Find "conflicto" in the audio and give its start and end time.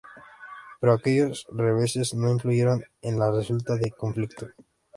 3.93-4.47